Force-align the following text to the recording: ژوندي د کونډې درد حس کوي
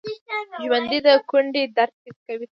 ژوندي 0.63 0.97
د 1.05 1.07
کونډې 1.29 1.63
درد 1.77 1.95
حس 2.03 2.17
کوي 2.27 2.47